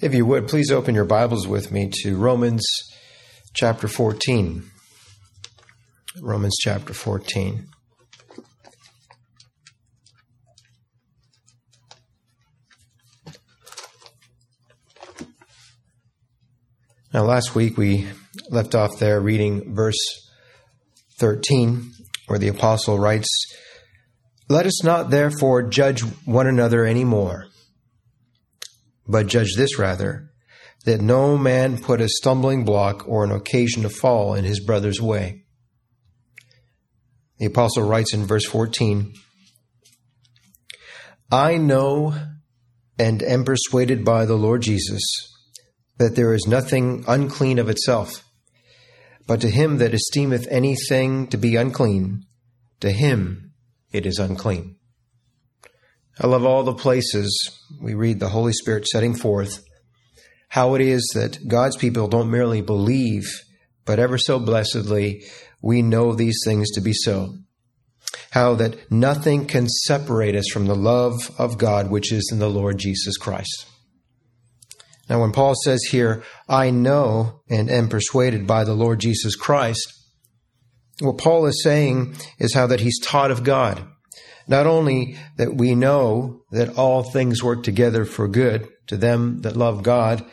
[0.00, 2.64] If you would, please open your Bibles with me to Romans
[3.52, 4.62] chapter 14.
[6.22, 7.66] Romans chapter 14.
[17.12, 18.06] Now, last week we
[18.50, 19.98] left off there reading verse
[21.18, 21.90] 13,
[22.28, 23.26] where the apostle writes,
[24.48, 27.47] Let us not therefore judge one another any more
[29.08, 30.30] but judge this rather,
[30.84, 35.00] that no man put a stumbling block or an occasion to fall in his brother's
[35.00, 35.44] way.
[37.38, 39.12] The apostle writes in verse 14,
[41.30, 42.14] I know
[42.98, 45.02] and am persuaded by the Lord Jesus
[45.98, 48.24] that there is nothing unclean of itself,
[49.26, 52.22] but to him that esteemeth anything to be unclean,
[52.80, 53.52] to him
[53.92, 54.77] it is unclean.
[56.20, 57.50] I love all the places
[57.80, 59.62] we read the Holy Spirit setting forth
[60.48, 63.28] how it is that God's people don't merely believe,
[63.84, 65.22] but ever so blessedly,
[65.62, 67.34] we know these things to be so.
[68.30, 72.50] How that nothing can separate us from the love of God which is in the
[72.50, 73.66] Lord Jesus Christ.
[75.08, 79.92] Now, when Paul says here, I know and am persuaded by the Lord Jesus Christ,
[81.00, 83.86] what Paul is saying is how that he's taught of God
[84.48, 89.56] not only that we know that all things work together for good to them that
[89.56, 90.24] love God,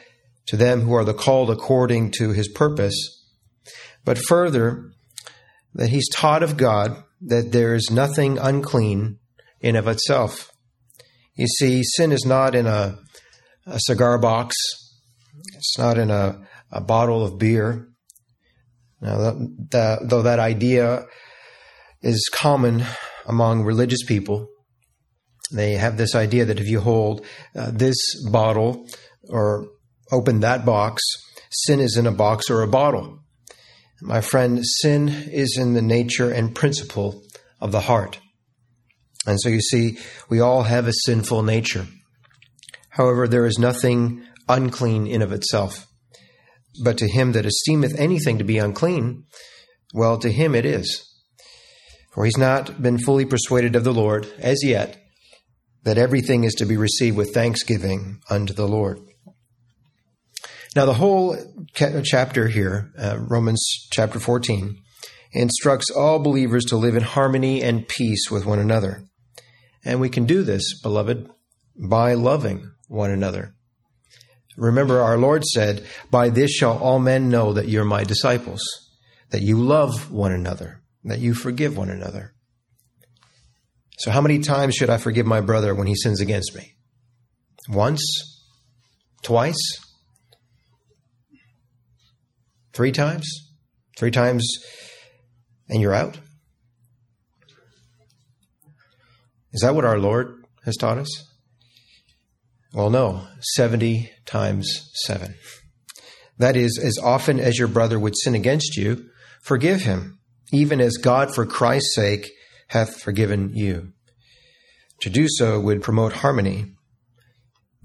[0.48, 2.96] to them who are the called according to his purpose,
[4.06, 4.92] but further,
[5.74, 9.20] that he's taught of God that there is nothing unclean
[9.60, 10.52] in of itself.
[11.36, 12.98] You see, sin is not in a,
[13.66, 14.56] a cigar box.
[15.56, 17.90] It's not in a, a bottle of beer.
[19.02, 21.06] Now, that, that, though that idea
[22.02, 22.86] is common
[23.26, 24.48] among religious people.
[25.52, 27.98] They have this idea that if you hold uh, this
[28.30, 28.88] bottle
[29.30, 29.68] or
[30.12, 31.02] open that box,
[31.52, 33.20] sin is in a box or a bottle.
[34.02, 37.22] My friend, sin is in the nature and principle
[37.62, 38.20] of the heart.
[39.26, 39.98] And so you see,
[40.30, 41.88] we all have a sinful nature.
[42.90, 45.88] However, there is nothing unclean in of itself.
[46.84, 49.24] But to him that esteemeth anything to be unclean,
[49.94, 51.04] well, to him it is
[52.16, 54.98] for he's not been fully persuaded of the Lord as yet,
[55.84, 59.00] that everything is to be received with thanksgiving unto the Lord.
[60.78, 61.38] Now, the whole
[61.74, 63.62] chapter here, uh, Romans
[63.92, 64.78] chapter 14,
[65.34, 69.04] instructs all believers to live in harmony and peace with one another.
[69.84, 71.30] And we can do this, beloved,
[71.78, 73.56] by loving one another.
[74.58, 78.62] Remember, our Lord said, By this shall all men know that you're my disciples,
[79.32, 82.34] that you love one another that you forgive one another.
[84.00, 86.76] So, how many times should I forgive my brother when he sins against me?
[87.70, 88.04] Once?
[89.24, 89.80] Twice?
[92.74, 93.26] Three times?
[93.98, 94.46] Three times
[95.70, 96.20] and you're out?
[99.54, 101.24] Is that what our Lord has taught us?
[102.74, 105.36] Well, no, 70 times 7.
[106.38, 109.06] That is, as often as your brother would sin against you,
[109.42, 110.20] forgive him
[110.56, 112.32] even as God for Christ's sake
[112.70, 113.92] hath forgiven you.
[115.02, 116.74] To do so would promote harmony,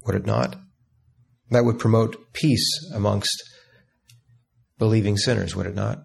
[0.07, 0.57] would it not?
[1.51, 3.43] That would promote peace amongst
[4.79, 5.99] believing sinners, would it not?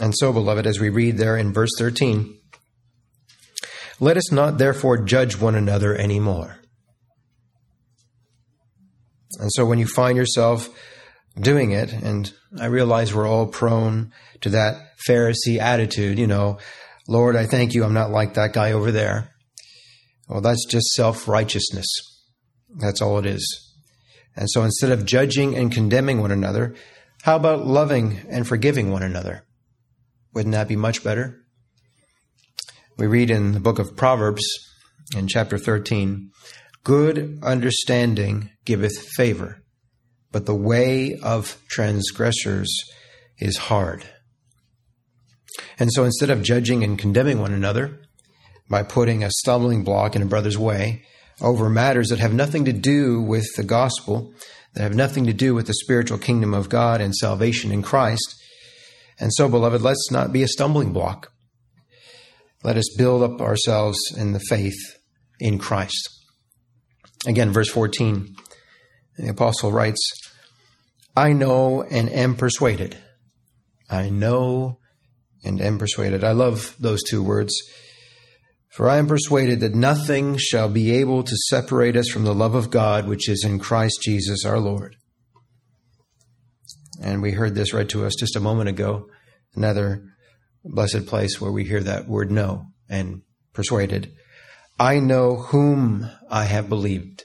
[0.00, 2.38] And so, beloved, as we read there in verse 13,
[3.98, 6.58] let us not therefore judge one another anymore.
[9.38, 10.68] And so, when you find yourself
[11.38, 16.58] doing it, and I realize we're all prone to that Pharisee attitude, you know,
[17.08, 19.34] Lord, I thank you, I'm not like that guy over there.
[20.28, 21.86] Well, that's just self righteousness.
[22.76, 23.74] That's all it is.
[24.36, 26.76] And so instead of judging and condemning one another,
[27.22, 29.44] how about loving and forgiving one another?
[30.32, 31.40] Wouldn't that be much better?
[32.96, 34.44] We read in the book of Proverbs
[35.16, 36.30] in chapter 13
[36.84, 39.62] Good understanding giveth favor,
[40.32, 42.72] but the way of transgressors
[43.38, 44.04] is hard.
[45.78, 48.00] And so instead of judging and condemning one another
[48.68, 51.02] by putting a stumbling block in a brother's way
[51.40, 54.32] over matters that have nothing to do with the gospel,
[54.74, 58.36] that have nothing to do with the spiritual kingdom of God and salvation in Christ,
[59.20, 61.30] and so, beloved, let's not be a stumbling block.
[62.64, 64.80] Let us build up ourselves in the faith
[65.38, 66.08] in Christ.
[67.26, 68.34] Again, verse 14,
[69.16, 70.00] the apostle writes,
[71.16, 72.96] I know and am persuaded.
[73.90, 74.78] I know
[75.44, 76.22] and am persuaded.
[76.22, 77.54] I love those two words
[78.70, 82.54] For I am persuaded that nothing shall be able to separate us from the love
[82.54, 84.96] of God which is in Christ Jesus our Lord.
[87.02, 89.06] And we heard this read to us just a moment ago,
[89.54, 90.04] another
[90.64, 93.22] blessed place where we hear that word know and
[93.52, 94.12] persuaded.
[94.78, 97.24] I know whom I have believed,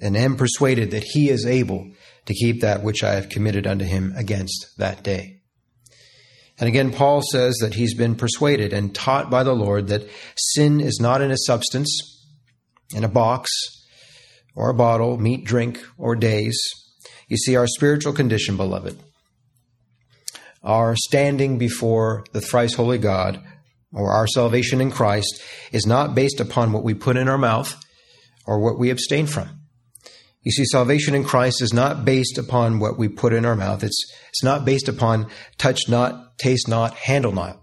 [0.00, 1.90] and am persuaded that he is able
[2.26, 5.40] to keep that which I have committed unto him against that day.
[6.58, 10.80] And again, Paul says that he's been persuaded and taught by the Lord that sin
[10.80, 12.24] is not in a substance,
[12.94, 13.50] in a box,
[14.54, 16.58] or a bottle, meat, drink, or days.
[17.28, 18.98] You see, our spiritual condition, beloved,
[20.62, 23.42] our standing before the thrice holy God,
[23.92, 25.42] or our salvation in Christ,
[25.72, 27.74] is not based upon what we put in our mouth
[28.46, 29.61] or what we abstain from.
[30.42, 33.84] You see, salvation in Christ is not based upon what we put in our mouth.
[33.84, 37.60] It's, it's not based upon touch not, taste not, handle not.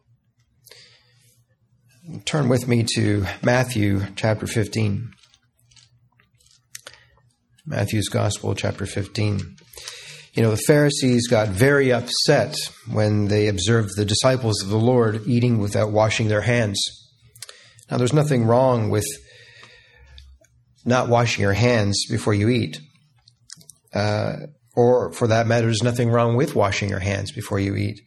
[2.25, 5.11] Turn with me to Matthew chapter 15.
[7.65, 9.57] Matthew's Gospel, chapter 15.
[10.33, 12.55] You know, the Pharisees got very upset
[12.89, 16.81] when they observed the disciples of the Lord eating without washing their hands.
[17.91, 19.05] Now, there's nothing wrong with
[20.85, 22.79] not washing your hands before you eat.
[23.93, 24.37] Uh,
[24.75, 28.01] or for that matter, there's nothing wrong with washing your hands before you eat.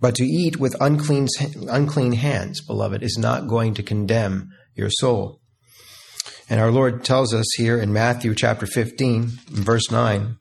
[0.00, 1.28] But to eat with unclean,
[1.68, 5.40] unclean hands, beloved, is not going to condemn your soul.
[6.48, 10.36] And our Lord tells us here in Matthew chapter 15, verse 9.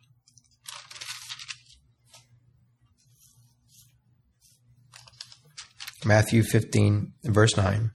[6.05, 7.91] Matthew 15, verse 9.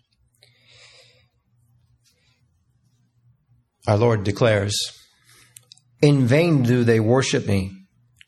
[3.87, 4.75] Our Lord declares,
[6.01, 7.73] In vain do they worship me,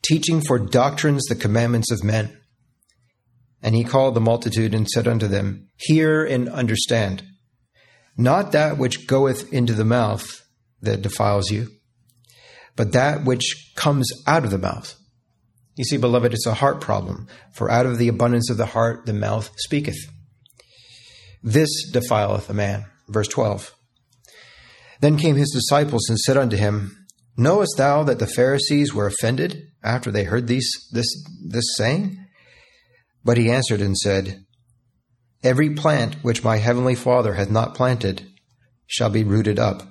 [0.03, 2.37] teaching for doctrines the commandments of men.
[3.61, 7.23] And he called the multitude and said unto them, Hear and understand.
[8.15, 10.43] Not that which goeth into the mouth
[10.81, 11.69] that defiles you,
[12.75, 14.95] but that which comes out of the mouth.
[15.75, 19.05] You see, beloved, it's a heart problem, for out of the abundance of the heart
[19.05, 19.99] the mouth speaketh.
[21.43, 22.85] This defileth a man.
[23.07, 23.73] Verse 12.
[24.99, 27.05] Then came his disciples and said unto him,
[27.37, 31.07] Knowest thou that the Pharisees were offended after they heard these, this,
[31.45, 32.17] this saying?
[33.23, 34.43] But he answered and said,
[35.43, 38.27] Every plant which my heavenly Father hath not planted
[38.87, 39.83] shall be rooted up.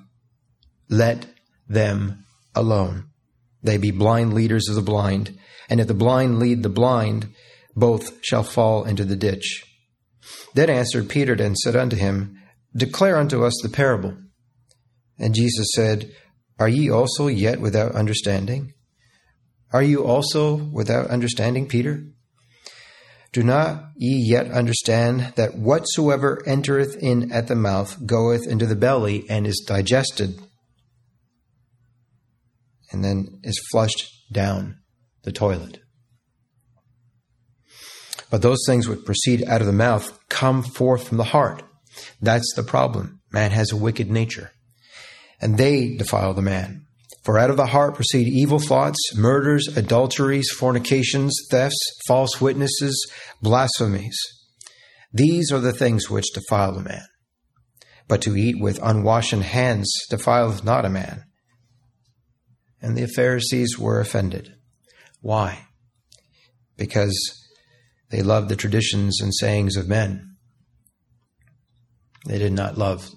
[0.89, 1.27] Let
[1.69, 2.25] them
[2.55, 3.11] alone.
[3.63, 5.39] They be blind leaders of the blind,
[5.69, 7.29] and if the blind lead the blind,
[7.75, 9.65] both shall fall into the ditch.
[10.55, 12.37] Then answered Peter and said unto him,
[12.75, 14.17] Declare unto us the parable.
[15.19, 16.11] And Jesus said,
[16.59, 18.73] Are ye also yet without understanding?
[19.73, 22.05] Are you also without understanding, Peter?
[23.33, 28.77] Do not ye yet understand that whatsoever entereth in at the mouth goeth into the
[28.77, 30.41] belly and is digested,
[32.91, 34.79] and then is flushed down
[35.25, 35.81] the toilet?
[38.31, 41.63] But those things which proceed out of the mouth come forth from the heart.
[42.21, 43.21] That's the problem.
[43.33, 44.53] Man has a wicked nature
[45.41, 46.87] and they defile the man.
[47.25, 53.05] For out of the heart proceed evil thoughts, murders, adulteries, fornications, thefts, false witnesses,
[53.43, 54.17] blasphemies.
[55.13, 57.07] These are the things which defile the man.
[58.07, 61.25] But to eat with unwashen hands defileth not a man.
[62.81, 64.55] And the Pharisees were offended.
[65.21, 65.67] Why?
[66.77, 67.19] Because
[68.11, 70.37] they loved the traditions and sayings of men.
[72.27, 73.11] They did not love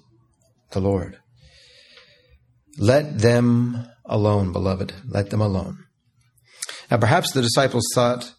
[0.72, 1.18] the Lord.
[2.80, 4.94] Let them alone, beloved.
[5.06, 5.84] Let them alone.
[6.90, 8.32] Now, perhaps the disciples thought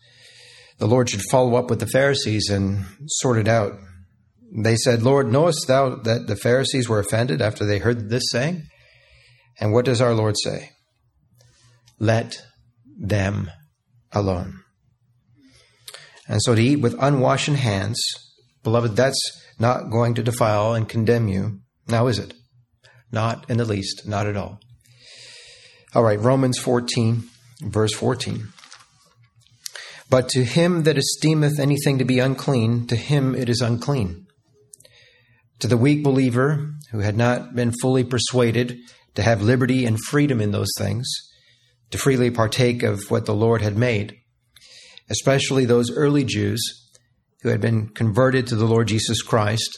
[0.80, 3.74] the Lord should follow up with the Pharisees and sort it out.
[4.52, 8.64] They said, Lord, knowest thou that the Pharisees were offended after they heard this saying?
[9.60, 10.72] And what does our Lord say?
[12.00, 12.42] Let
[13.00, 13.52] them
[14.12, 14.64] alone.
[16.28, 18.02] And so to eat with unwashen hands,
[18.64, 19.22] beloved, that's
[19.60, 22.34] not going to defile and condemn you, now is it?
[23.12, 24.60] Not in the least, not at all.
[25.94, 27.24] All right, Romans 14,
[27.62, 28.48] verse 14.
[30.10, 34.28] But to him that esteemeth anything to be unclean, to him it is unclean.
[35.60, 38.78] To the weak believer who had not been fully persuaded
[39.16, 41.08] to have liberty and freedom in those things,
[41.92, 44.16] to freely partake of what the Lord had made,
[45.10, 46.62] especially those early Jews
[47.42, 49.78] who had been converted to the Lord Jesus Christ,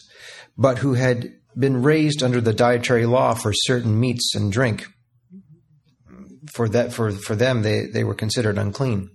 [0.57, 4.87] but who had been raised under the dietary law for certain meats and drink.
[6.53, 9.09] For that, for, for them, they, they were considered unclean.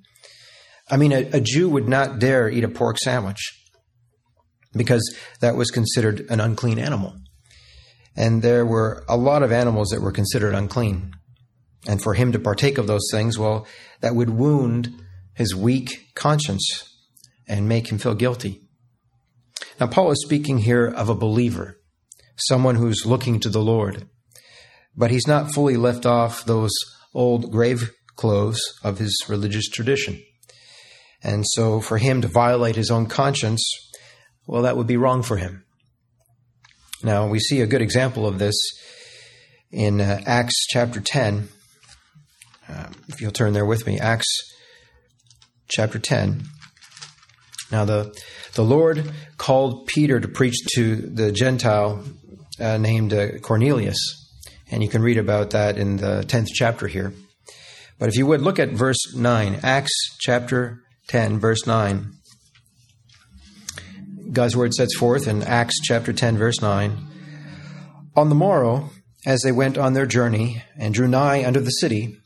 [0.90, 3.40] I mean, a, a Jew would not dare eat a pork sandwich.
[4.74, 5.02] because
[5.40, 7.14] that was considered an unclean animal.
[8.16, 11.12] And there were a lot of animals that were considered unclean.
[11.86, 13.66] And for him to partake of those things, well,
[14.00, 14.90] that would wound
[15.34, 16.82] his weak conscience
[17.48, 18.62] and make him feel guilty.
[19.80, 21.77] Now, Paul is speaking here of a believer,
[22.38, 24.08] someone who's looking to the Lord,
[24.96, 26.72] but he's not fully left off those
[27.14, 30.22] old grave clothes of his religious tradition.
[31.22, 33.62] And so for him to violate his own conscience,
[34.46, 35.64] well, that would be wrong for him.
[37.02, 38.56] Now, we see a good example of this
[39.70, 41.48] in uh, Acts chapter 10.
[42.68, 44.26] Uh, if you'll turn there with me, Acts
[45.68, 46.42] chapter 10.
[47.70, 48.14] Now, the,
[48.54, 52.04] the Lord called Peter to preach to the Gentile
[52.60, 53.98] uh, named uh, Cornelius.
[54.70, 57.12] And you can read about that in the 10th chapter here.
[57.98, 62.12] But if you would look at verse 9, Acts chapter 10, verse 9.
[64.30, 66.96] God's word sets forth in Acts chapter 10, verse 9.
[68.14, 68.90] On the morrow,
[69.26, 72.18] as they went on their journey and drew nigh unto the city,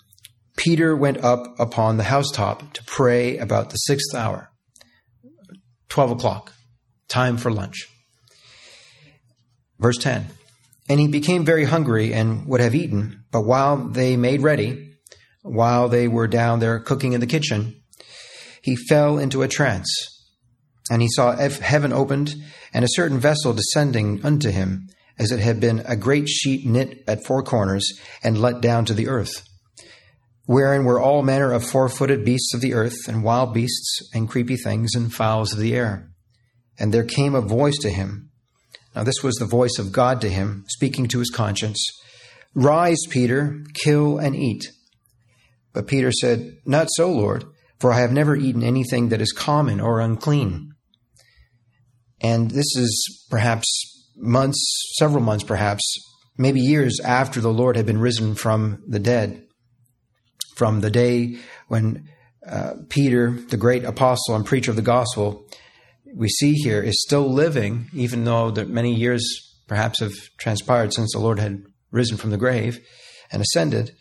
[0.56, 4.50] Peter went up upon the housetop to pray about the sixth hour,
[5.88, 6.52] 12 o'clock,
[7.08, 7.88] time for lunch.
[9.82, 10.28] Verse 10
[10.88, 14.94] And he became very hungry and would have eaten, but while they made ready,
[15.42, 17.82] while they were down there cooking in the kitchen,
[18.62, 19.90] he fell into a trance.
[20.88, 22.34] And he saw heaven opened,
[22.72, 27.02] and a certain vessel descending unto him, as it had been a great sheet knit
[27.08, 27.86] at four corners,
[28.22, 29.44] and let down to the earth,
[30.46, 34.28] wherein were all manner of four footed beasts of the earth, and wild beasts, and
[34.28, 36.10] creepy things, and fowls of the air.
[36.78, 38.31] And there came a voice to him.
[38.94, 41.84] Now, this was the voice of God to him, speaking to his conscience
[42.54, 44.70] Rise, Peter, kill and eat.
[45.72, 47.44] But Peter said, Not so, Lord,
[47.80, 50.72] for I have never eaten anything that is common or unclean.
[52.20, 53.66] And this is perhaps
[54.16, 55.82] months, several months perhaps,
[56.36, 59.42] maybe years after the Lord had been risen from the dead,
[60.54, 62.08] from the day when
[62.46, 65.46] uh, Peter, the great apostle and preacher of the gospel,
[66.14, 69.22] we see here is still living, even though that many years
[69.66, 72.78] perhaps have transpired since the Lord had risen from the grave
[73.30, 73.92] and ascended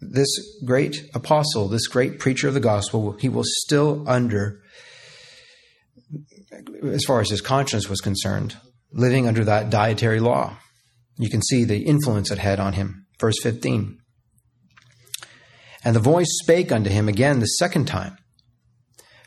[0.00, 0.28] this
[0.64, 4.60] great apostle, this great preacher of the gospel, he was still under,
[6.82, 8.56] as far as his conscience was concerned,
[8.92, 10.56] living under that dietary law.
[11.18, 13.06] You can see the influence it had on him.
[13.20, 13.98] Verse 15.
[15.84, 18.16] And the voice spake unto him again the second time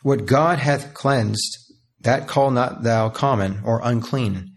[0.04, 1.65] What God hath cleansed,
[2.06, 4.54] that call not thou common or unclean.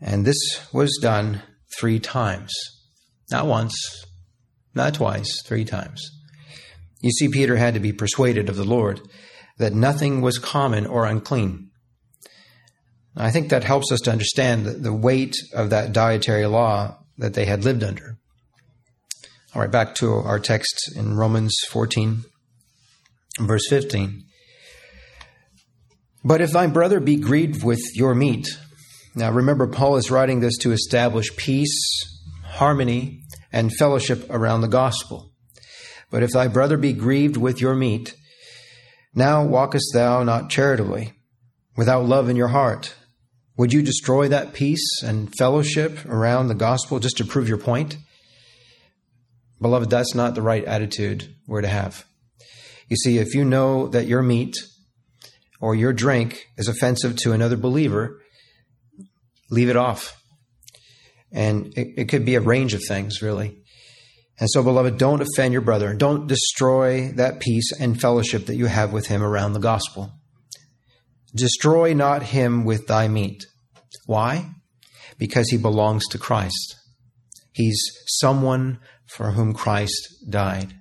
[0.00, 0.36] And this
[0.72, 1.42] was done
[1.78, 2.52] three times.
[3.30, 3.74] Not once,
[4.74, 6.10] not twice, three times.
[7.00, 9.00] You see, Peter had to be persuaded of the Lord
[9.58, 11.70] that nothing was common or unclean.
[13.16, 17.44] I think that helps us to understand the weight of that dietary law that they
[17.44, 18.16] had lived under.
[19.54, 22.24] All right, back to our text in Romans 14,
[23.40, 24.24] verse 15.
[26.24, 28.46] But if thy brother be grieved with your meat,
[29.14, 31.78] now remember, Paul is writing this to establish peace,
[32.44, 33.22] harmony,
[33.52, 35.32] and fellowship around the gospel.
[36.10, 38.14] But if thy brother be grieved with your meat,
[39.14, 41.12] now walkest thou not charitably,
[41.76, 42.94] without love in your heart.
[43.56, 47.96] Would you destroy that peace and fellowship around the gospel just to prove your point?
[49.60, 52.04] Beloved, that's not the right attitude we're to have.
[52.88, 54.54] You see, if you know that your meat
[55.60, 58.20] or your drink is offensive to another believer,
[59.50, 60.20] leave it off.
[61.32, 63.58] And it, it could be a range of things, really.
[64.40, 65.94] And so, beloved, don't offend your brother.
[65.94, 70.12] Don't destroy that peace and fellowship that you have with him around the gospel.
[71.34, 73.44] Destroy not him with thy meat.
[74.06, 74.50] Why?
[75.18, 76.76] Because he belongs to Christ.
[77.52, 80.74] He's someone for whom Christ died.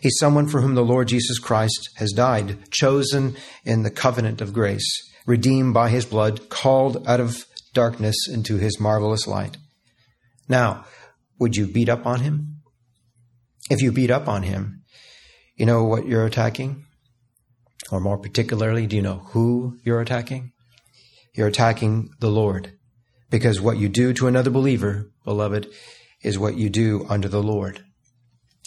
[0.00, 4.52] He's someone for whom the Lord Jesus Christ has died, chosen in the covenant of
[4.52, 4.88] grace,
[5.26, 9.56] redeemed by his blood, called out of darkness into his marvelous light.
[10.48, 10.84] Now,
[11.38, 12.62] would you beat up on him?
[13.70, 14.82] If you beat up on him,
[15.56, 16.86] you know what you're attacking?
[17.92, 20.52] Or more particularly, do you know who you're attacking?
[21.34, 22.72] You're attacking the Lord.
[23.30, 25.68] Because what you do to another believer, beloved,
[26.22, 27.84] is what you do unto the Lord.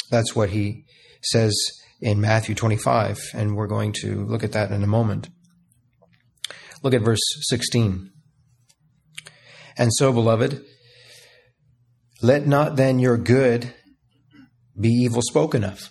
[0.10, 0.86] That's what he
[1.24, 1.56] says
[2.02, 5.30] in Matthew 25, and we're going to look at that in a moment.
[6.82, 8.12] Look at verse 16.
[9.78, 10.64] And so, beloved,
[12.22, 13.74] let not then your good
[14.80, 15.90] be evil spoken of.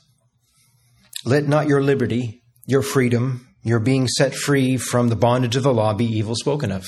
[1.24, 5.72] Let not your liberty, your freedom, you're being set free from the bondage of the
[5.72, 6.84] law, be evil spoken of.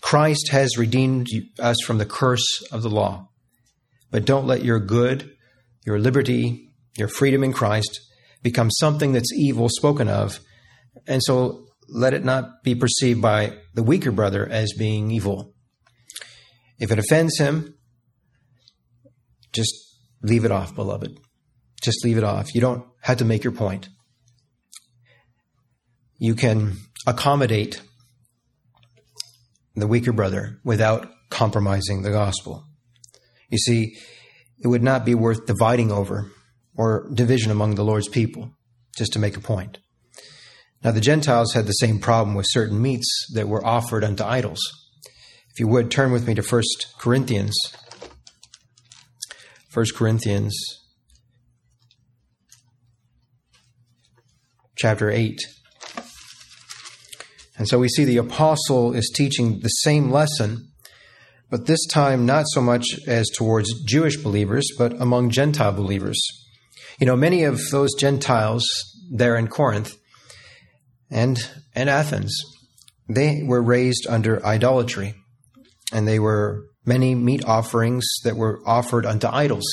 [0.00, 1.28] Christ has redeemed
[1.58, 3.28] us from the curse of the law.
[4.10, 5.30] But don't let your good,
[5.84, 6.67] your liberty,
[6.98, 8.00] your freedom in Christ
[8.42, 10.40] become something that's evil spoken of.
[11.06, 15.54] And so let it not be perceived by the weaker brother as being evil.
[16.78, 17.74] If it offends him,
[19.52, 19.72] just
[20.22, 21.18] leave it off, beloved.
[21.82, 22.54] Just leave it off.
[22.54, 23.88] You don't have to make your point.
[26.18, 26.76] You can
[27.06, 27.80] accommodate
[29.74, 32.64] the weaker brother without compromising the gospel.
[33.50, 33.96] You see,
[34.58, 36.30] it would not be worth dividing over
[36.78, 38.52] or division among the Lord's people
[38.96, 39.78] just to make a point.
[40.82, 44.60] Now, the Gentiles had the same problem with certain meats that were offered unto idols.
[45.50, 46.62] If you would, turn with me to 1
[46.98, 47.56] Corinthians.
[49.74, 50.56] 1 Corinthians
[54.76, 55.36] chapter 8.
[57.58, 60.68] And so we see the apostle is teaching the same lesson,
[61.50, 66.20] but this time not so much as towards Jewish believers, but among Gentile believers.
[66.98, 68.66] You know, many of those Gentiles
[69.10, 69.96] there in Corinth
[71.10, 71.38] and,
[71.74, 72.36] and Athens,
[73.08, 75.14] they were raised under idolatry,
[75.92, 79.66] and they were many meat offerings that were offered unto idols.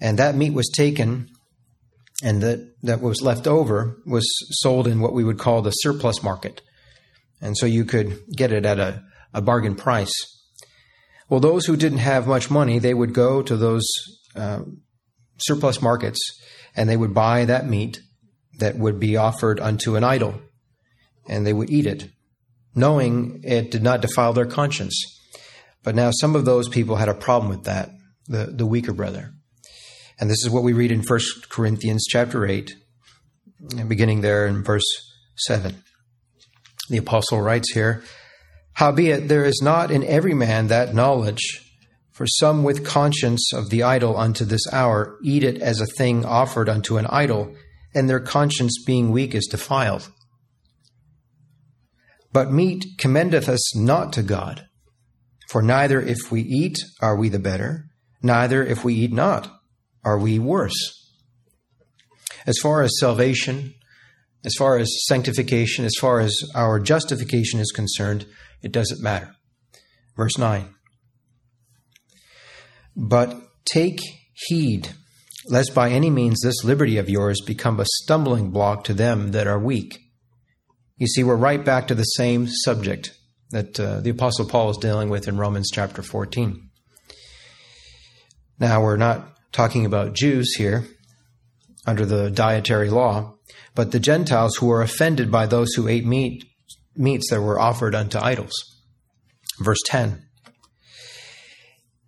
[0.00, 1.28] And that meat was taken
[2.22, 4.26] and that, that was left over was
[4.62, 6.62] sold in what we would call the surplus market.
[7.40, 9.02] And so you could get it at a,
[9.34, 10.12] a bargain price.
[11.28, 13.86] Well, those who didn't have much money, they would go to those
[14.36, 14.60] uh,
[15.38, 16.20] surplus markets
[16.76, 18.00] and they would buy that meat
[18.58, 20.40] that would be offered unto an idol
[21.28, 22.08] and they would eat it,
[22.74, 24.94] knowing it did not defile their conscience.
[25.82, 27.90] But now some of those people had a problem with that,
[28.26, 29.32] the, the weaker brother.
[30.20, 32.72] And this is what we read in 1 Corinthians chapter 8,
[33.88, 34.84] beginning there in verse
[35.36, 35.82] 7.
[36.88, 38.04] The apostle writes here,
[38.74, 41.63] Howbeit there is not in every man that knowledge,
[42.14, 46.24] for some with conscience of the idol unto this hour eat it as a thing
[46.24, 47.54] offered unto an idol,
[47.92, 50.08] and their conscience being weak is defiled.
[52.32, 54.64] But meat commendeth us not to God,
[55.48, 57.86] for neither if we eat are we the better,
[58.22, 59.52] neither if we eat not
[60.04, 61.00] are we worse.
[62.46, 63.74] As far as salvation,
[64.44, 68.26] as far as sanctification, as far as our justification is concerned,
[68.62, 69.34] it doesn't matter.
[70.16, 70.73] Verse 9.
[72.96, 74.00] But take
[74.32, 74.90] heed,
[75.48, 79.46] lest by any means this liberty of yours become a stumbling block to them that
[79.46, 79.98] are weak.
[80.96, 83.16] You see, we're right back to the same subject
[83.50, 86.70] that uh, the Apostle Paul is dealing with in Romans chapter 14.
[88.58, 90.84] Now, we're not talking about Jews here
[91.86, 93.34] under the dietary law,
[93.74, 96.44] but the Gentiles who were offended by those who ate meat
[96.96, 98.52] meats that were offered unto idols.
[99.60, 100.23] Verse 10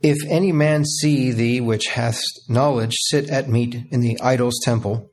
[0.09, 5.11] If any man see thee which hath knowledge sit at meat in the idol's temple,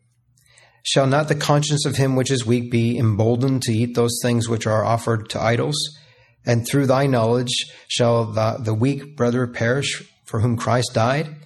[0.84, 4.48] shall not the conscience of him which is weak be emboldened to eat those things
[4.48, 5.76] which are offered to idols?
[6.46, 7.56] And through thy knowledge
[7.88, 11.38] shall the, the weak brother perish for whom Christ died?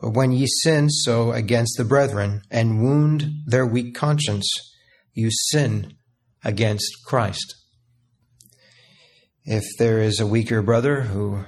[0.00, 4.48] But when ye sin so against the brethren and wound their weak conscience,
[5.12, 5.94] you sin
[6.44, 7.52] against Christ.
[9.42, 11.46] If there is a weaker brother who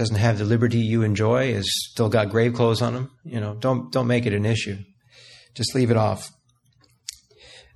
[0.00, 3.54] doesn't have the liberty you enjoy, has still got grave clothes on him, you know,
[3.54, 4.78] don't don't make it an issue.
[5.54, 6.30] Just leave it off.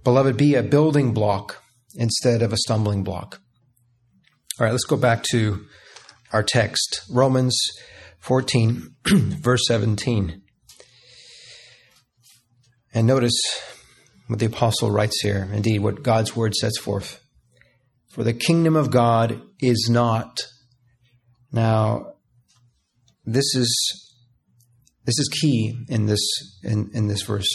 [0.04, 1.62] Beloved, be a building block
[1.94, 3.42] instead of a stumbling block.
[4.58, 5.66] All right, let's go back to
[6.32, 7.02] our text.
[7.12, 7.60] Romans
[8.20, 10.40] 14, verse 17.
[12.94, 13.38] And notice
[14.28, 17.20] what the apostle writes here, indeed, what God's word sets forth.
[18.08, 20.40] For the kingdom of God is not.
[21.52, 22.13] Now,
[23.24, 24.10] this is
[25.04, 26.20] this is key in this
[26.62, 27.48] in, in this verse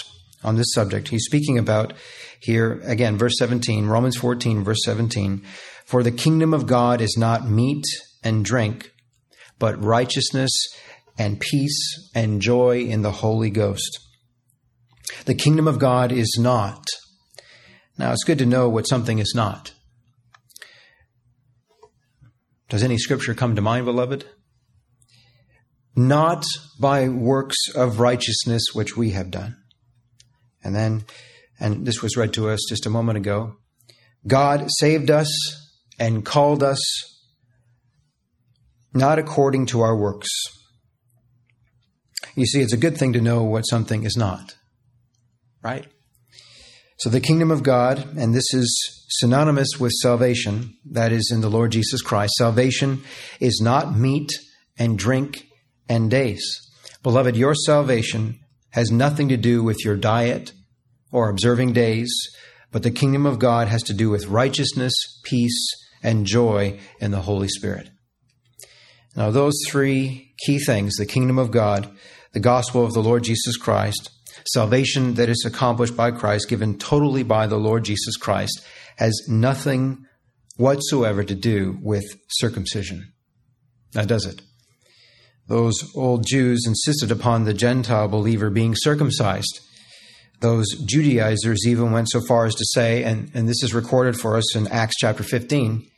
[0.44, 1.10] on this subject.
[1.10, 1.94] He's speaking about
[2.40, 5.44] here again, verse 17, Romans 14, verse 17.
[5.86, 7.84] For the kingdom of God is not meat
[8.24, 8.92] and drink,
[9.58, 10.52] but righteousness
[11.18, 14.00] and peace and joy in the Holy Ghost.
[15.26, 16.86] The kingdom of God is not.
[17.98, 19.74] Now, it's good to know what something is not.
[22.70, 24.26] Does any scripture come to mind, beloved?
[26.00, 26.46] Not
[26.80, 29.58] by works of righteousness which we have done.
[30.64, 31.04] And then,
[31.60, 33.58] and this was read to us just a moment ago
[34.26, 35.30] God saved us
[36.00, 36.80] and called us
[38.94, 40.30] not according to our works.
[42.34, 44.56] You see, it's a good thing to know what something is not,
[45.62, 45.86] right?
[47.00, 51.50] So the kingdom of God, and this is synonymous with salvation, that is in the
[51.50, 52.34] Lord Jesus Christ.
[52.38, 53.04] Salvation
[53.42, 54.30] is not meat
[54.78, 55.49] and drink
[55.90, 56.42] and days.
[57.04, 58.40] Beloved, your salvation
[58.72, 60.54] has nothing to do with your diet
[61.12, 62.14] or observing days,
[62.72, 65.68] but the kingdom of God has to do with righteousness, peace,
[66.04, 67.90] and joy in the Holy Spirit.
[69.16, 71.90] Now, those three key things the kingdom of God,
[72.34, 74.12] the gospel of the Lord Jesus Christ,
[74.46, 78.62] salvation that is accomplished by Christ, given totally by the Lord Jesus Christ,
[78.98, 80.06] has nothing
[80.58, 83.14] whatsoever to do with circumcision.
[83.96, 84.42] Now, does it?
[85.50, 89.60] Those old Jews insisted upon the Gentile believer being circumcised.
[90.42, 94.38] Those Judaizers even went so far as to say, and, and this is recorded for
[94.38, 95.90] us in Acts chapter 15,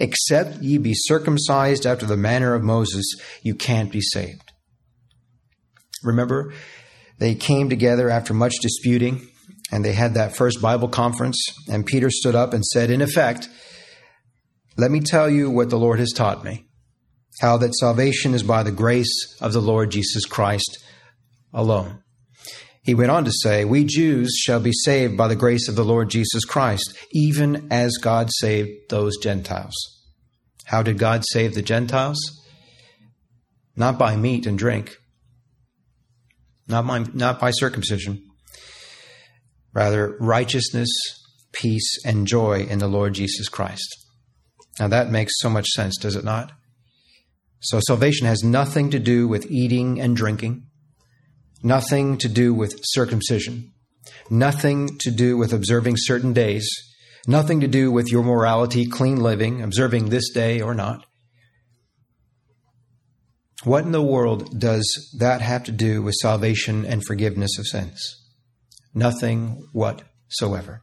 [0.00, 3.06] except ye be circumcised after the manner of Moses,
[3.42, 4.52] you can't be saved.
[6.02, 6.52] Remember,
[7.18, 9.28] they came together after much disputing,
[9.70, 13.48] and they had that first Bible conference, and Peter stood up and said, in effect,
[14.76, 16.67] Let me tell you what the Lord has taught me
[17.40, 20.78] how that salvation is by the grace of the Lord Jesus Christ
[21.52, 22.02] alone.
[22.82, 25.84] He went on to say, We Jews shall be saved by the grace of the
[25.84, 29.74] Lord Jesus Christ, even as God saved those Gentiles.
[30.64, 32.18] How did God save the Gentiles?
[33.76, 34.96] Not by meat and drink,
[36.66, 38.22] not by, not by circumcision.
[39.72, 40.88] Rather, righteousness,
[41.52, 43.96] peace, and joy in the Lord Jesus Christ.
[44.80, 46.52] Now that makes so much sense, does it not?
[47.60, 50.66] So salvation has nothing to do with eating and drinking,
[51.62, 53.72] nothing to do with circumcision,
[54.30, 56.68] nothing to do with observing certain days,
[57.26, 61.04] nothing to do with your morality, clean living, observing this day or not.
[63.64, 68.00] What in the world does that have to do with salvation and forgiveness of sins?
[68.94, 70.82] Nothing whatsoever.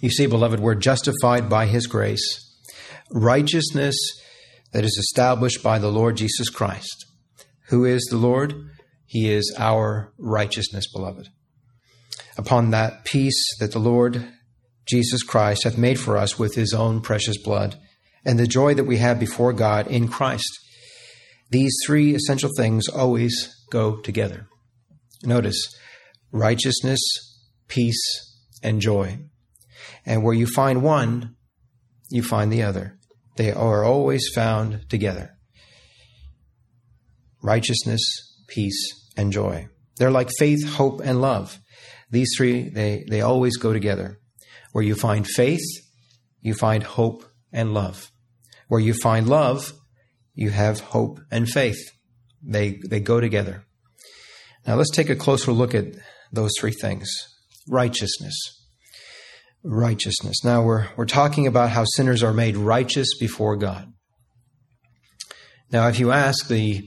[0.00, 2.40] You see, beloved, we're justified by His grace.
[3.10, 3.96] Righteousness
[4.74, 7.06] that is established by the Lord Jesus Christ.
[7.68, 8.54] Who is the Lord?
[9.06, 11.28] He is our righteousness, beloved.
[12.36, 14.28] Upon that peace that the Lord
[14.86, 17.78] Jesus Christ hath made for us with his own precious blood,
[18.24, 20.50] and the joy that we have before God in Christ.
[21.50, 24.48] These three essential things always go together.
[25.22, 25.72] Notice
[26.32, 27.00] righteousness,
[27.68, 28.02] peace,
[28.60, 29.20] and joy.
[30.04, 31.36] And where you find one,
[32.10, 32.98] you find the other.
[33.36, 35.30] They are always found together
[37.42, 38.00] righteousness,
[38.48, 39.68] peace, and joy.
[39.98, 41.58] They're like faith, hope, and love.
[42.10, 44.18] These three, they, they always go together.
[44.72, 45.64] Where you find faith,
[46.40, 48.10] you find hope and love.
[48.68, 49.74] Where you find love,
[50.34, 51.92] you have hope and faith.
[52.42, 53.66] They, they go together.
[54.66, 55.86] Now let's take a closer look at
[56.32, 57.10] those three things.
[57.68, 58.63] Righteousness
[59.64, 60.44] righteousness.
[60.44, 63.90] Now we're, we're talking about how sinners are made righteous before God.
[65.72, 66.82] Now, if you ask the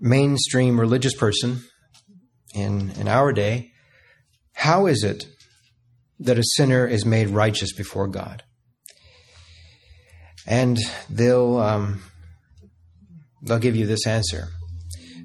[0.00, 1.62] mainstream religious person
[2.54, 3.70] in, in our day,
[4.54, 5.26] how is it
[6.18, 8.42] that a sinner is made righteous before God?
[10.46, 10.78] And
[11.10, 12.02] they'll, um,
[13.42, 14.48] they'll give you this answer.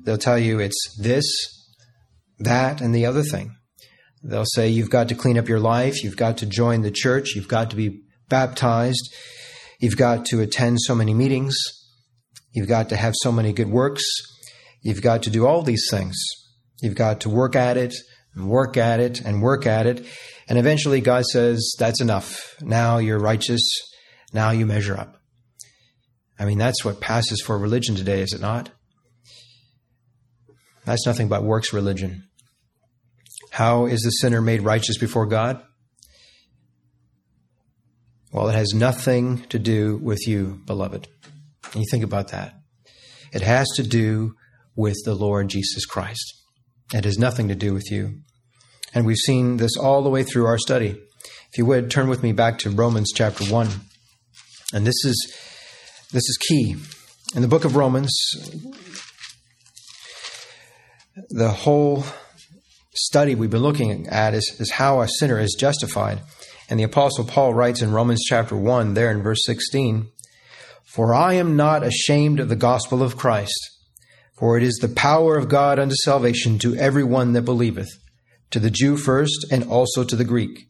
[0.04, 1.26] They'll tell you it's this,
[2.40, 3.56] that, and the other thing.
[4.24, 7.36] They'll say you've got to clean up your life, you've got to join the church,
[7.36, 9.14] you've got to be baptized,
[9.80, 11.56] you've got to attend so many meetings,
[12.52, 14.04] you've got to have so many good works,
[14.82, 16.18] you've got to do all these things.
[16.82, 17.94] You've got to work at it,
[18.36, 20.06] and work at it, and work at it.
[20.48, 22.56] And eventually God says, That's enough.
[22.62, 23.62] Now you're righteous.
[24.34, 25.18] Now you measure up.
[26.40, 28.70] I mean, that's what passes for religion today, is it not?
[30.86, 32.29] That's nothing but works religion.
[33.52, 35.62] How is the sinner made righteous before God?
[38.32, 41.08] Well, it has nothing to do with you, beloved.
[41.74, 42.54] And you think about that.
[43.34, 44.36] It has to do
[44.76, 46.36] with the Lord Jesus Christ.
[46.94, 48.22] It has nothing to do with you.
[48.94, 51.00] And we've seen this all the way through our study.
[51.52, 53.68] If you would turn with me back to Romans chapter 1.
[54.74, 55.36] And this is
[56.12, 56.76] this is key.
[57.36, 58.12] In the book of Romans,
[61.30, 62.04] the whole
[62.94, 66.22] study we've been looking at is, is how a sinner is justified.
[66.70, 70.12] And the Apostle Paul writes in Romans chapter 1, there in verse 16,
[70.86, 73.58] For I am not ashamed of the gospel of Christ,
[74.38, 77.90] for it is the power of God unto salvation to every one that believeth,
[78.52, 80.68] to the Jew first, and also to the Greek.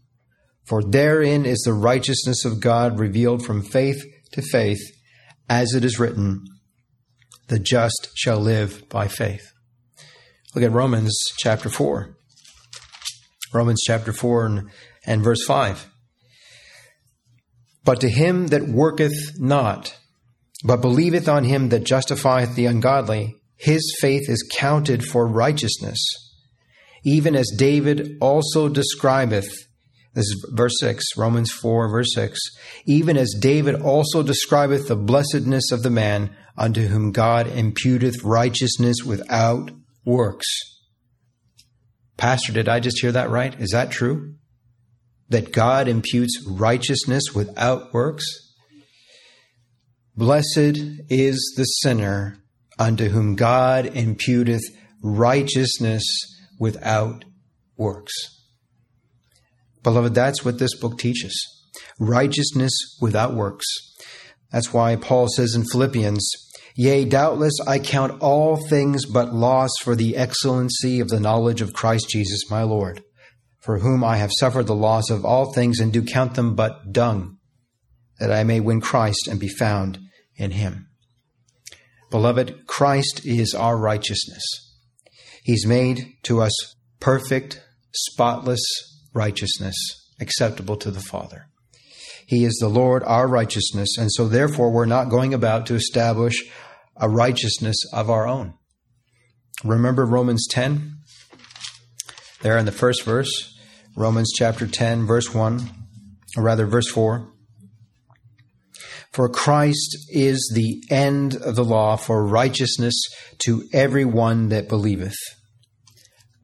[0.66, 4.02] For therein is the righteousness of God revealed from faith
[4.34, 4.82] to faith,
[5.50, 6.46] as it is written,
[7.48, 9.52] The just shall live by faith.
[10.56, 12.16] Look at Romans chapter 4.
[13.54, 14.70] Romans chapter 4 and,
[15.06, 15.88] and verse 5.
[17.84, 19.96] But to him that worketh not,
[20.64, 26.00] but believeth on him that justifieth the ungodly, his faith is counted for righteousness.
[27.06, 29.50] Even as David also describeth,
[30.16, 32.40] this is verse 6, Romans 4, verse 6,
[32.88, 39.04] even as David also describeth the blessedness of the man unto whom God imputeth righteousness
[39.06, 39.72] without
[40.10, 40.48] works.
[42.18, 43.60] Pastor, did I just hear that right?
[43.60, 44.36] Is that true?
[45.30, 48.26] That God imputes righteousness without works?
[50.16, 50.78] Blessed
[51.10, 52.44] is the sinner
[52.78, 54.64] unto whom God imputeth
[55.02, 56.04] righteousness
[56.60, 57.24] without
[57.78, 58.14] works.
[59.84, 61.56] Beloved, that's what this book teaches
[62.00, 63.66] righteousness without works.
[64.52, 69.96] That's why Paul says in Philippians, Yea, doubtless I count all things but loss for
[69.96, 73.04] the excellency of the knowledge of Christ Jesus my Lord,
[73.62, 76.92] for whom I have suffered the loss of all things and do count them but
[76.92, 77.38] dung,
[78.20, 80.00] that I may win Christ and be found
[80.36, 80.88] in him.
[82.12, 84.44] Beloved, Christ is our righteousness.
[85.44, 87.62] He's made to us perfect,
[87.94, 88.62] spotless
[89.14, 89.76] righteousness,
[90.20, 91.49] acceptable to the Father.
[92.30, 96.44] He is the Lord, our righteousness, and so therefore we're not going about to establish
[96.96, 98.54] a righteousness of our own.
[99.64, 101.00] Remember Romans 10?
[102.44, 103.58] There in the first verse,
[103.98, 105.72] Romans chapter 10, verse 1,
[106.38, 107.34] or rather, verse 4.
[109.12, 112.94] For Christ is the end of the law for righteousness
[113.40, 115.18] to everyone that believeth.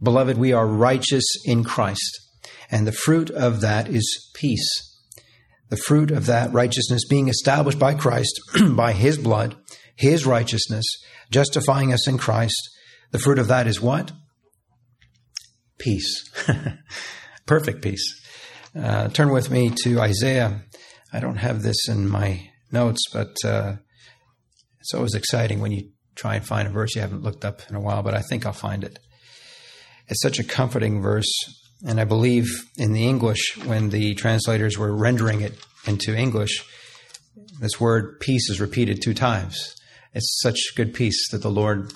[0.02, 2.22] Beloved, we are righteous in Christ,
[2.72, 4.95] and the fruit of that is peace.
[5.70, 8.40] The fruit of that righteousness being established by Christ,
[8.72, 9.56] by his blood,
[9.96, 10.86] his righteousness,
[11.32, 12.70] justifying us in Christ.
[13.12, 14.12] The fruit of that is what?
[15.78, 16.30] Peace.
[17.46, 18.22] Perfect peace.
[18.78, 20.62] Uh, turn with me to Isaiah.
[21.14, 23.76] I don't have this in my notes, but uh,
[24.80, 27.76] it's always exciting when you try and find a verse you haven't looked up in
[27.76, 29.00] a while, but I think I'll find it.
[30.08, 31.32] It's such a comforting verse,
[31.84, 35.54] and I believe in the English, when the translators were rendering it
[35.86, 36.64] into English,
[37.60, 39.76] this word peace is repeated two times.
[40.14, 41.94] It's such good peace that the Lord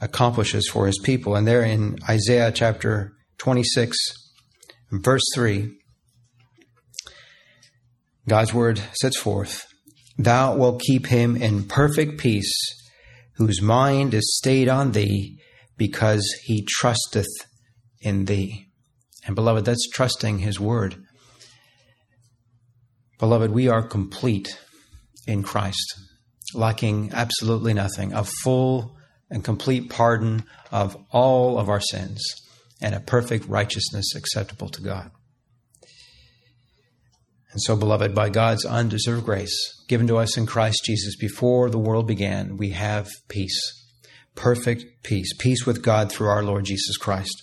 [0.00, 1.34] accomplishes for his people.
[1.34, 3.96] And there in Isaiah chapter 26,
[4.92, 5.72] verse 3,
[8.28, 9.66] God's word sets forth,
[10.16, 12.54] Thou wilt keep him in perfect peace,
[13.36, 15.38] whose mind is stayed on thee,
[15.76, 17.26] because he trusteth
[18.04, 18.66] in thee.
[19.26, 20.96] And beloved, that's trusting his word.
[23.18, 24.58] Beloved, we are complete
[25.26, 25.98] in Christ,
[26.54, 28.96] lacking absolutely nothing, a full
[29.30, 32.22] and complete pardon of all of our sins,
[32.82, 35.10] and a perfect righteousness acceptable to God.
[37.52, 39.56] And so, beloved, by God's undeserved grace
[39.88, 43.58] given to us in Christ Jesus before the world began, we have peace,
[44.34, 47.42] perfect peace, peace with God through our Lord Jesus Christ.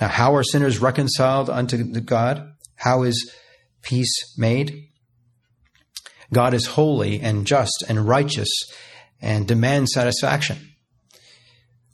[0.00, 2.52] Now, how are sinners reconciled unto God?
[2.76, 3.32] How is
[3.82, 4.88] peace made?
[6.32, 8.50] God is holy and just and righteous
[9.20, 10.58] and demands satisfaction.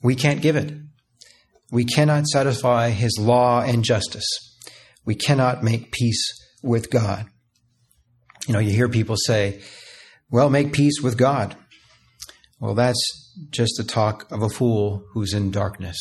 [0.03, 0.73] We can't give it.
[1.71, 4.27] We cannot satisfy his law and justice.
[5.05, 6.23] We cannot make peace
[6.63, 7.27] with God.
[8.47, 9.63] You know, you hear people say,
[10.31, 11.57] well, make peace with God.
[12.59, 13.01] Well, that's
[13.51, 15.99] just the talk of a fool who's in darkness.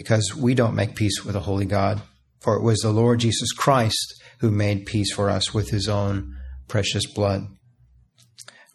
[0.00, 2.00] Because we don't make peace with a holy God,
[2.40, 6.34] for it was the Lord Jesus Christ who made peace for us with his own
[6.68, 7.46] precious blood.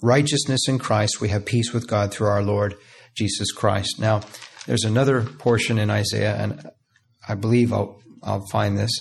[0.04, 2.76] Righteousness in Christ, we have peace with God through our Lord
[3.16, 4.00] Jesus Christ.
[4.00, 4.22] Now,
[4.68, 6.70] there's another portion in Isaiah, and
[7.28, 8.92] I believe I'll, I'll find this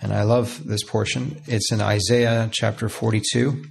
[0.00, 1.40] and I love this portion.
[1.46, 3.64] It's in Isaiah chapter 42.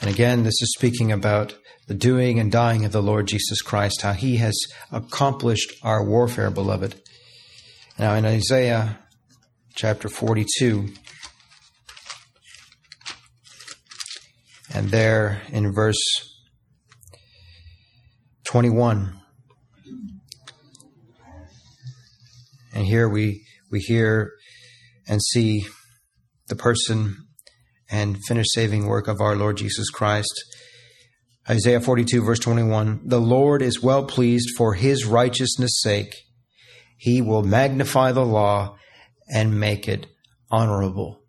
[0.00, 1.56] And again, this is speaking about
[1.90, 4.56] the doing and dying of the Lord Jesus Christ, how he has
[4.92, 6.94] accomplished our warfare, beloved.
[7.98, 9.00] Now, in Isaiah
[9.74, 10.86] chapter 42,
[14.72, 15.98] and there in verse
[18.44, 19.20] 21,
[22.72, 24.30] and here we we hear
[25.08, 25.66] and see
[26.46, 27.16] the person
[27.90, 30.32] and finished saving work of our Lord Jesus Christ.
[31.50, 36.14] Isaiah 42, verse 21 The Lord is well pleased for his righteousness' sake.
[36.96, 38.76] He will magnify the law
[39.28, 40.06] and make it
[40.50, 41.24] honorable.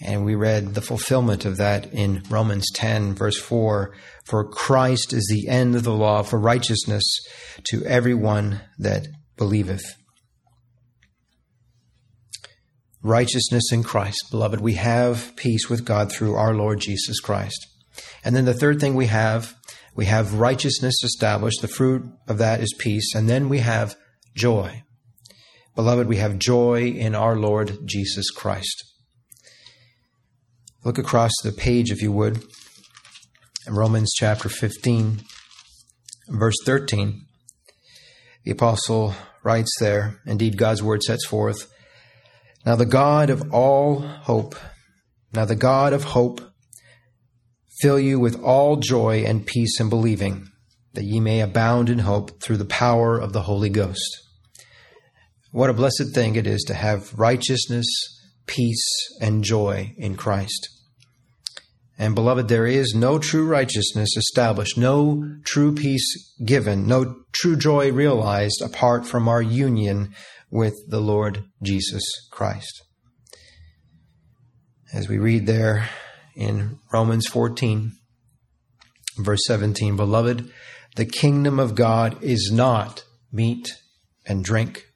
[0.00, 3.92] And we read the fulfillment of that in Romans 10, verse 4
[4.24, 7.02] For Christ is the end of the law for righteousness
[7.70, 9.82] to everyone that believeth.
[13.02, 14.26] Righteousness in Christ.
[14.30, 17.66] Beloved, we have peace with God through our Lord Jesus Christ.
[18.24, 19.54] And then the third thing we have,
[19.94, 21.60] we have righteousness established.
[21.60, 23.14] The fruit of that is peace.
[23.14, 23.96] And then we have
[24.34, 24.82] joy.
[25.74, 28.84] Beloved, we have joy in our Lord Jesus Christ.
[30.84, 32.42] Look across the page, if you would,
[33.66, 35.20] in Romans chapter 15,
[36.28, 37.26] verse 13.
[38.44, 41.70] The apostle writes there, indeed, God's word sets forth,
[42.64, 44.54] Now the God of all hope,
[45.32, 46.40] now the God of hope,
[47.80, 50.46] fill you with all joy and peace in believing,
[50.94, 54.18] that ye may abound in hope through the power of the Holy Ghost.
[55.52, 57.86] What a blessed thing it is to have righteousness
[58.50, 60.68] peace, and joy in Christ.
[61.98, 67.92] And beloved, there is no true righteousness established, no true peace given, no true joy
[67.92, 70.14] realized apart from our union
[70.50, 72.82] with the Lord Jesus Christ.
[74.92, 75.88] As we read there
[76.34, 77.92] in Romans 14,
[79.18, 80.50] verse 17, beloved,
[80.96, 83.68] the kingdom of God is not meat
[84.26, 84.86] and drink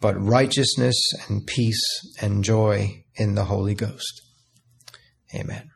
[0.00, 0.96] but righteousness
[1.28, 1.84] and peace
[2.20, 4.22] and joy in the Holy Ghost.
[5.34, 5.69] Amen.